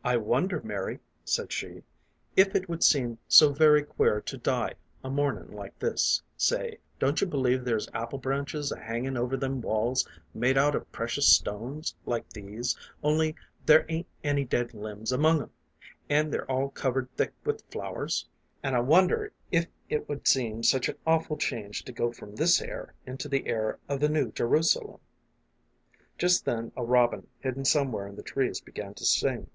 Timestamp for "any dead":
14.22-14.72